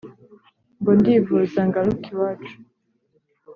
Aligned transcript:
ngo 0.79 0.91
ndivuza 0.99 1.59
ngaruke 1.69 2.07
iwacu 2.13 2.55